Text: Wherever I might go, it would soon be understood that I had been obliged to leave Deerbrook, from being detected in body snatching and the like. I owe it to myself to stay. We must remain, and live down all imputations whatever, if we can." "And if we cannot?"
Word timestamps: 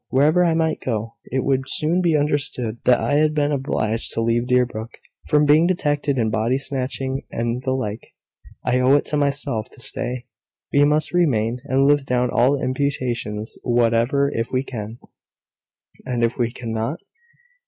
Wherever 0.09 0.43
I 0.43 0.55
might 0.55 0.81
go, 0.81 1.17
it 1.25 1.43
would 1.43 1.65
soon 1.67 2.01
be 2.01 2.17
understood 2.17 2.79
that 2.85 2.99
I 2.99 3.17
had 3.17 3.35
been 3.35 3.51
obliged 3.51 4.11
to 4.13 4.21
leave 4.21 4.47
Deerbrook, 4.47 4.97
from 5.27 5.45
being 5.45 5.67
detected 5.67 6.17
in 6.17 6.31
body 6.31 6.57
snatching 6.57 7.21
and 7.29 7.61
the 7.61 7.73
like. 7.73 8.15
I 8.63 8.79
owe 8.79 8.95
it 8.95 9.05
to 9.05 9.17
myself 9.17 9.69
to 9.73 9.79
stay. 9.79 10.25
We 10.73 10.85
must 10.85 11.13
remain, 11.13 11.59
and 11.65 11.85
live 11.85 12.07
down 12.07 12.31
all 12.31 12.59
imputations 12.59 13.59
whatever, 13.61 14.31
if 14.33 14.51
we 14.51 14.63
can." 14.63 14.97
"And 16.03 16.23
if 16.23 16.35
we 16.35 16.51
cannot?" 16.51 16.97